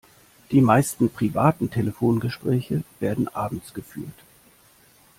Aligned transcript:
Die 0.49 0.61
meisten 0.61 1.11
privaten 1.11 1.69
Telefongespräche 1.69 2.81
werden 2.99 3.27
abends 3.27 3.71
geführt. 3.75 4.17